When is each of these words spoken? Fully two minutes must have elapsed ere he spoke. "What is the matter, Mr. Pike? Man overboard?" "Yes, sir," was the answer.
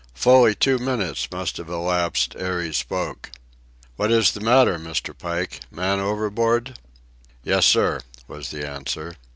Fully 0.15 0.55
two 0.55 0.79
minutes 0.79 1.29
must 1.31 1.57
have 1.57 1.69
elapsed 1.69 2.35
ere 2.39 2.59
he 2.59 2.73
spoke. 2.73 3.29
"What 3.97 4.09
is 4.11 4.31
the 4.31 4.39
matter, 4.39 4.79
Mr. 4.79 5.15
Pike? 5.15 5.59
Man 5.69 5.99
overboard?" 5.99 6.79
"Yes, 7.43 7.67
sir," 7.67 7.99
was 8.27 8.49
the 8.49 8.67
answer. 8.67 9.13